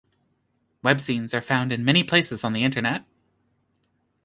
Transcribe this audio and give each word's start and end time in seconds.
Webzines 0.83 1.31
are 1.35 1.41
found 1.43 1.71
in 1.71 1.85
many 1.85 2.03
places 2.03 2.43
on 2.43 2.53
the 2.53 2.63
Internet. 2.63 3.05